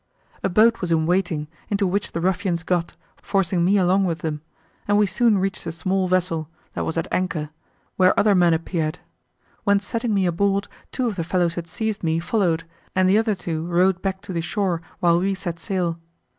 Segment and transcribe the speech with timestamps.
[0.41, 4.41] A boat was in waiting, into which the ruffians got, forcing me along with them,
[4.87, 7.51] and we soon reached a small vessel, that was at anchor,
[7.97, 8.97] where other men appeared,
[9.63, 12.63] when setting me aboard, two of the fellows who had seized me, followed,
[12.95, 15.99] and the other two rowed back to the shore, while we set sail.